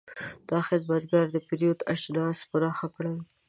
[0.49, 3.17] دا خدمتګر د پیرود اجناس په نښه کړل.